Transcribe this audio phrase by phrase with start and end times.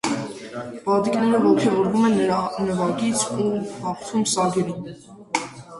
[0.85, 3.47] Բադիկները ոգևորվում են նրա նվագից ու
[3.87, 4.97] հաղթում սագերին։